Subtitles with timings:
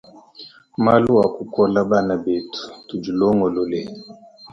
[0.85, 3.81] Malu akukola bana betu tudi longolole.